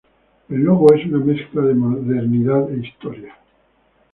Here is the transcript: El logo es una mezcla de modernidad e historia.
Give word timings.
El 0.49 0.61
logo 0.63 0.91
es 0.95 1.05
una 1.05 1.19
mezcla 1.19 1.61
de 1.61 1.75
modernidad 1.75 2.71
e 2.73 2.79
historia. 2.87 3.35